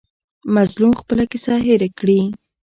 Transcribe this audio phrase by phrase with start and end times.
[0.55, 2.21] مظلوم خپله کیسه هېر کړي.